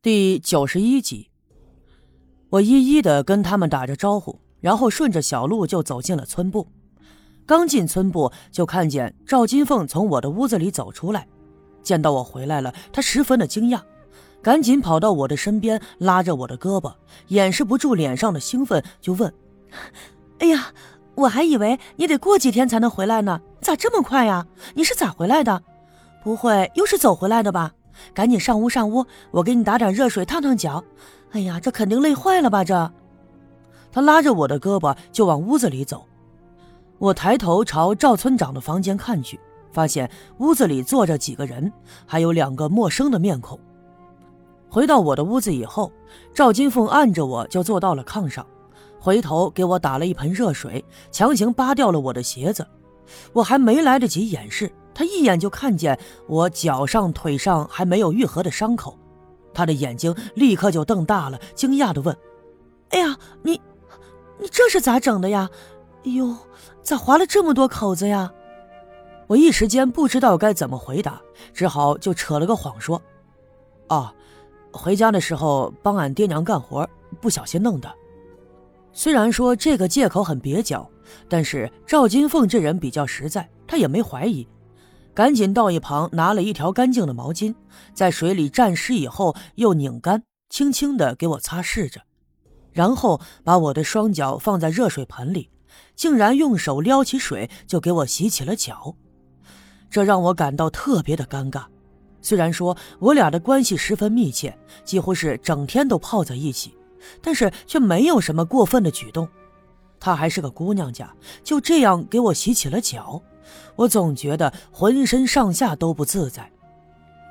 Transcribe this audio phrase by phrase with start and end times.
[0.00, 1.28] 第九十一集，
[2.50, 6.68] 我一一的跟他们打着招呼，然后顺着小路就走进了村部。
[7.44, 11.26] 刚进村部，就看见赵金凤从我的屋子里走出来，
[11.82, 13.80] 见到我回来了，她十分的惊讶，
[14.40, 16.94] 赶紧跑到我的身边，拉着我的胳膊，
[17.26, 19.34] 掩饰不住脸上的兴奋，就问
[20.38, 20.72] ：“哎呀，
[21.16, 24.46] 我还以为你得过几天才能回来呢，咋这么快呀？
[24.76, 25.60] 你是咋回来的？
[26.22, 27.72] 不会又是走回来的吧？”
[28.14, 30.82] 赶紧上屋上屋，我给你打点热水烫烫脚。
[31.32, 32.64] 哎呀，这肯定累坏了吧？
[32.64, 32.92] 这，
[33.92, 36.04] 他拉着我的胳膊就往屋子里走。
[36.98, 39.38] 我抬头朝赵村长的房间看去，
[39.70, 41.72] 发现屋子里坐着几个人，
[42.06, 43.58] 还有两个陌生的面孔。
[44.70, 45.92] 回到我的屋子以后，
[46.34, 48.46] 赵金凤按着我就坐到了炕上，
[48.98, 52.66] 回头给我打了一盆热水，强行扒掉了我的鞋子。
[53.32, 54.70] 我还没来得及掩饰。
[54.98, 58.98] 他一眼就看见我脚上、腿上还没有愈合的伤口，
[59.54, 62.18] 他的眼睛立刻就瞪大了，惊讶地问
[62.90, 63.52] ：“哎呀，你，
[64.40, 65.48] 你这是咋整的呀？
[66.04, 66.36] 哎呦，
[66.82, 68.32] 咋划了这么多口子呀？”
[69.28, 71.22] 我一时间不知道该怎么回答，
[71.54, 73.00] 只好就扯了个谎说
[73.90, 74.12] ：“哦，
[74.72, 76.84] 回家的时候帮俺爹娘干活，
[77.20, 77.88] 不小心弄的。”
[78.92, 80.90] 虽然说这个借口很蹩脚，
[81.28, 84.44] 但是赵金凤这人比较实在，他也没怀疑。
[85.18, 87.52] 赶紧到一旁拿了一条干净的毛巾，
[87.92, 92.02] 在水里蘸湿以后又拧干，轻轻地给我擦拭着，
[92.70, 95.50] 然后把我的双脚放在热水盆里，
[95.96, 98.94] 竟然用手撩起水就给我洗起了脚，
[99.90, 101.64] 这让我感到特别的尴尬。
[102.22, 106.72] 虽然说我俩的关系十分密切，几乎是整天都泡在一起，
[107.20, 109.28] 但是却没有什么过分的举动。
[109.98, 113.20] 她还是个姑娘家，就这样给我洗起了脚。
[113.76, 116.50] 我总觉得浑身上下都不自在，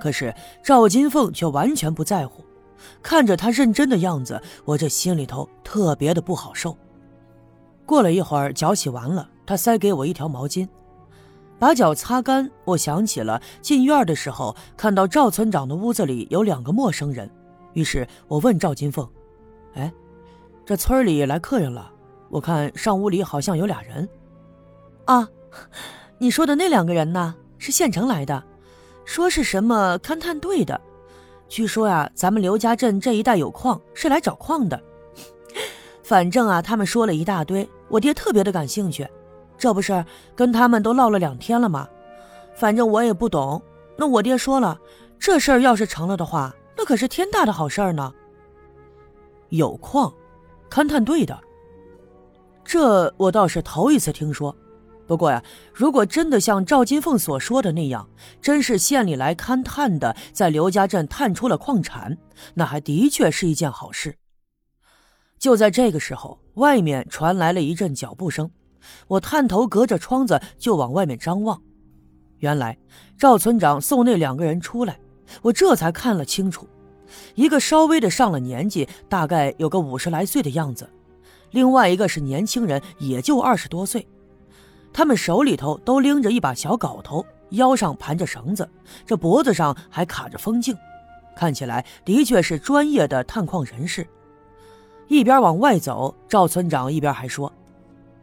[0.00, 2.44] 可是赵金凤却完全不在乎。
[3.02, 6.76] 看着她认真的样子，我这心里头特别的不好受。
[7.86, 10.68] 过了一会儿，脚洗完了，她塞给我一条毛巾，
[11.58, 12.50] 把脚擦干。
[12.64, 17.30] 我想起了进院的时候看到赵村长的屋子里有两个陌生人，
[17.72, 19.08] 于是我问赵金凤
[19.74, 19.92] ：“哎，
[20.66, 21.90] 这村里来客人了？
[22.28, 24.08] 我看上屋里好像有俩人。”
[25.06, 25.28] 啊。
[26.24, 27.34] 你说的那两个人呢？
[27.58, 28.42] 是县城来的，
[29.04, 30.80] 说是什么勘探队的。
[31.50, 34.82] 据说呀，咱们刘家镇这一带有矿，是来找矿的。
[36.02, 39.06] 反正啊，他们说了一大堆，我爹特别的感兴趣。
[39.58, 40.02] 这不是
[40.34, 41.86] 跟他们都唠了两天了吗？
[42.54, 43.60] 反正我也不懂。
[43.94, 44.80] 那我爹说了，
[45.18, 48.10] 这事儿要是成了的话，那可是天大的好事儿呢。
[49.50, 50.10] 有矿，
[50.70, 51.38] 勘探队的，
[52.64, 54.56] 这我倒是头一次听说。
[55.06, 55.42] 不过呀，
[55.72, 58.08] 如果真的像赵金凤所说的那样，
[58.40, 62.16] 真是县里来勘探的，在刘家镇探出了矿产，
[62.54, 64.16] 那还的确是一件好事。
[65.38, 68.50] 就在这个时候，外面传来了一阵脚步声，
[69.06, 71.60] 我探头隔着窗子就往外面张望。
[72.38, 72.78] 原来
[73.18, 74.98] 赵村长送那两个人出来，
[75.42, 76.66] 我这才看了清楚，
[77.34, 80.88] 一个稍微的上了年纪，大概有个五十来岁的样子，
[81.50, 84.06] 另外一个是年轻人，也就二十多岁。
[84.94, 88.66] 他们手里头都拎着一把小镐头，腰上盘着绳子，
[89.04, 90.74] 这脖子上还卡着风镜，
[91.34, 94.06] 看起来的确是专业的探矿人士。
[95.08, 97.52] 一边往外走，赵村长一边还说：“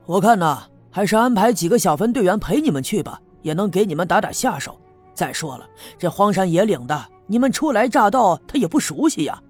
[0.08, 4.80] 我看呐，还是安排几个小分队员陪你们去吧，也能给你们打打下手。
[5.14, 5.68] 再说了，
[6.00, 9.44] 这荒山野岭的，你们初来乍到，他也不熟悉呀。”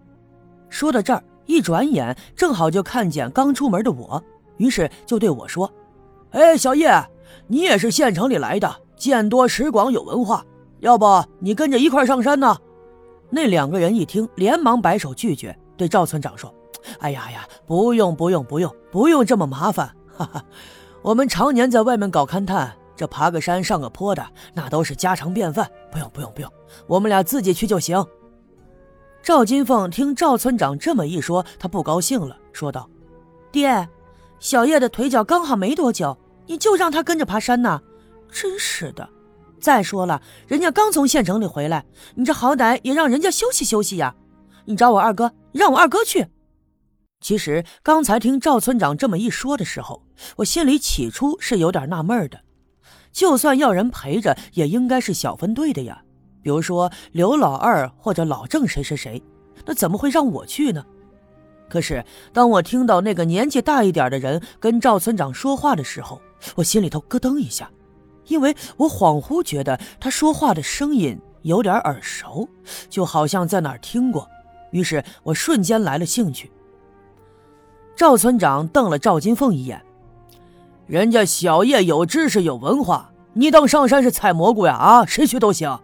[0.69, 4.21] 说到这儿，一转眼正好就看见刚出门的我，
[4.57, 5.71] 于是就对我说。
[6.31, 6.89] 哎，小叶，
[7.47, 10.45] 你也是县城里来的，见多识广，有文化，
[10.79, 12.57] 要不你跟着一块上山呢？
[13.29, 16.53] 那两个人一听，连忙摆手拒绝，对赵村长说
[16.99, 20.43] ：“哎呀呀，不用不用不用不用这么麻烦，哈哈，
[21.01, 26.51] 我们常年在外面搞勘探，这爬个山上个坡的，那都是家常便饭，不用不用不用，
[26.87, 28.05] 我们俩自己去就行。”
[29.21, 32.89] 赵金凤听赵村长这么一说，他不高兴了，说道
[33.51, 33.87] ：“爹。”
[34.39, 36.17] 小叶的腿脚刚好没多久，
[36.47, 37.81] 你就让他跟着爬山呢？
[38.31, 39.07] 真是的！
[39.59, 41.85] 再说了，人家刚从县城里回来，
[42.15, 44.15] 你这好歹也让人家休息休息呀！
[44.65, 46.27] 你找我二哥，让我二哥去。
[47.19, 50.03] 其实刚才听赵村长这么一说的时候，
[50.37, 52.39] 我心里起初是有点纳闷的。
[53.11, 56.01] 就算要人陪着，也应该是小分队的呀，
[56.41, 59.21] 比如说刘老二或者老郑谁谁谁，
[59.65, 60.83] 那怎么会让我去呢？
[61.69, 62.03] 可是，
[62.33, 66.21] 当我听到那个年纪大一点的人跟赵村长说话的时候，
[66.55, 67.69] 我心里头咯噔一下，
[68.27, 72.47] 因为我恍惚觉得他说话的声音有点耳熟，
[72.89, 74.27] 就好像在哪儿听过。
[74.71, 76.51] 于是我瞬间来了兴趣。
[77.95, 79.81] 赵村长瞪了赵金凤一眼
[80.87, 84.73] ：“人家小叶有知识有文化，你当上山是采蘑菇呀？
[84.73, 85.77] 啊，谁去都行。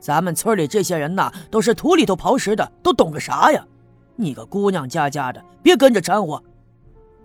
[0.00, 3.64] 咱们村里这些人呐，都是土里头刨食的，都懂个啥呀？
[4.16, 6.42] 你个姑娘家家的，别跟着掺和。”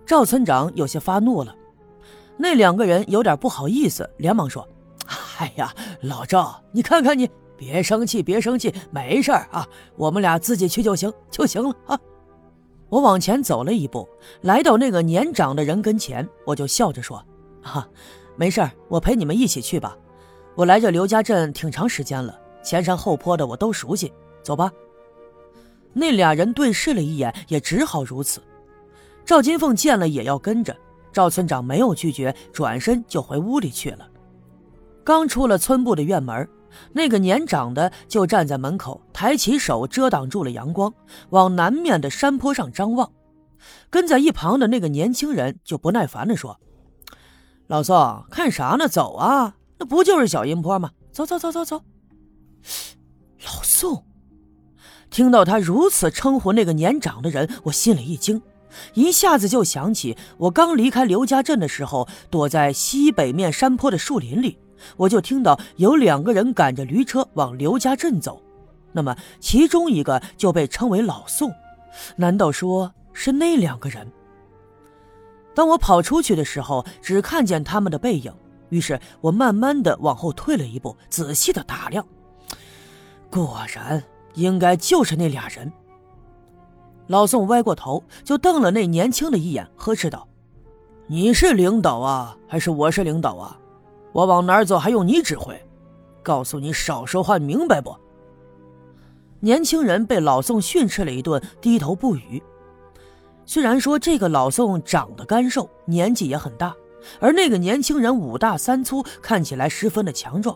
[0.05, 1.53] 赵村长有些发怒了。
[2.41, 4.65] 那两个人有点不好意思，连忙说
[5.39, 11.99] ：“哎呀，老赵，你看看你，别生气，别生气，没事啊，我们俩自己去就行就行了啊。”
[12.87, 14.07] 我往前走了一步，
[14.39, 17.21] 来到那个年长的人跟前，我就笑着说
[17.61, 17.85] ：“哈，
[18.37, 19.97] 没事我陪你们一起去吧。
[20.55, 24.11] 我来这刘家镇挺长时间了，前山后坡的我都熟悉。
[24.41, 24.71] 走吧。”
[25.91, 28.41] 那俩人对视了一眼，也只好如此。
[29.25, 30.75] 赵金凤见了也要跟着，
[31.11, 34.07] 赵村长没有拒绝，转身就回屋里去了。
[35.03, 36.47] 刚出了村部的院门。
[36.93, 40.93] 那个年长的就站在门口，抬起手遮挡住了阳光，
[41.31, 43.11] 往南面的山坡上张望。
[43.89, 46.59] 跟在一旁的那个年轻人就不耐烦地说
[47.65, 48.87] ：“老宋，看啥呢？
[48.87, 49.55] 走啊！
[49.79, 50.91] 那不就是小阴坡吗？
[51.11, 51.81] 走走走走走。”
[53.43, 54.05] 老宋
[55.09, 58.39] 听到他如此称呼那个年长的人，我心里一惊，
[58.93, 64.57] 一下子就想起我刚离开刘家镇的时候，躲在西北面山坡的树林里。
[64.95, 68.41] 我就听到有两个人赶着驴车往刘家镇走，
[68.93, 71.53] 那么其中一个就被称为老宋，
[72.15, 74.09] 难道说是那两个人？
[75.53, 78.33] 当我跑出去的时候，只看见他们的背影，
[78.69, 82.07] 于是我慢慢的往后退了一步，仔细的打量，
[83.29, 84.01] 果然
[84.35, 85.69] 应该就是那俩人。
[87.09, 90.27] 老宋歪过头就瞪了那年轻的一眼，呵斥道
[91.09, 93.59] ：“你是领导啊，还是我是领导啊？”
[94.13, 95.59] 我往哪儿走还用你指挥？
[96.21, 97.95] 告诉你少说话，明白不？
[99.39, 102.41] 年轻人被老宋训斥了一顿，低头不语。
[103.43, 106.75] 虽然说这个老宋长得干瘦，年纪也很大，
[107.19, 110.55] 而那个年轻人五大三粗，看起来十分的强壮，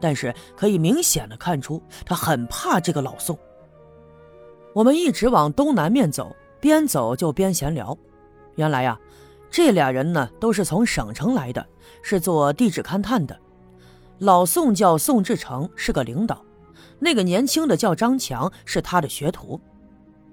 [0.00, 3.38] 但是可以明显的看出他很怕这个老宋。
[4.74, 7.96] 我们一直往东南面走，边走就边闲聊。
[8.56, 8.98] 原来呀。
[9.54, 11.62] 这俩人呢，都是从省城来的，
[12.00, 13.38] 是做地质勘探的。
[14.20, 16.36] 老宋叫宋志成，是个领导；
[16.98, 19.60] 那个年轻的叫张强，是他的学徒。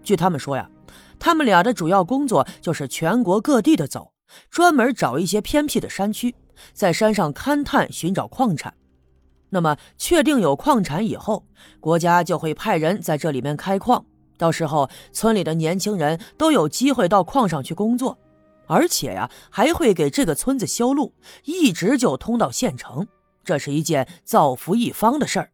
[0.01, 0.69] 据他们说呀，
[1.19, 4.13] 他们俩的主要工作就是全国各地的走，
[4.49, 6.33] 专门找一些偏僻的山区，
[6.71, 8.73] 在山上勘探寻找矿产。
[9.49, 11.43] 那么确定有矿产以后，
[11.81, 14.05] 国家就会派人在这里面开矿，
[14.39, 18.17] 到时候村里的年轻人都有机会到矿上去工作。
[18.65, 21.13] 而且呀，还会给这个村子修路，
[21.43, 23.07] 一直就通到县城，
[23.43, 25.51] 这是一件造福一方的事儿。